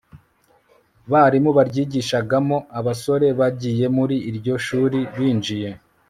barimu 1.11 1.49
baryigishagamo 1.57 2.57
Abasore 2.79 3.27
bagiye 3.39 3.85
muri 3.97 4.15
iryo 4.29 4.55
shuri 4.65 4.99
binjiye 5.15 5.69